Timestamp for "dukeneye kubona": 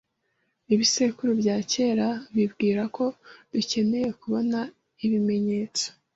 3.51-4.59